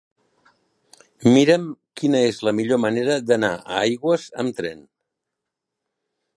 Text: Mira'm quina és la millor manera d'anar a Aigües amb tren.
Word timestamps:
Mira'm 1.35 1.67
quina 2.01 2.23
és 2.31 2.41
la 2.49 2.55
millor 2.61 2.81
manera 2.87 3.19
d'anar 3.29 3.53
a 3.59 3.79
Aigües 3.85 4.29
amb 4.45 4.59
tren. 4.63 4.85